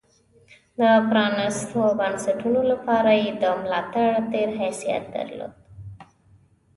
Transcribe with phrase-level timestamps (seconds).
[0.79, 3.81] د پرانېستو بنسټونو لپاره یې د ملا
[4.31, 5.53] تیر حیثیت درلود.